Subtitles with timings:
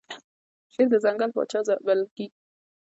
[0.73, 2.31] شیر د ځنګل پاچا بلل کیږي